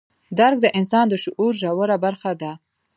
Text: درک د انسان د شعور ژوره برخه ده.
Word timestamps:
درک 0.39 0.57
د 0.61 0.67
انسان 0.79 1.05
د 1.09 1.13
شعور 1.23 1.51
ژوره 1.61 1.97
برخه 2.05 2.31
ده. 2.41 2.51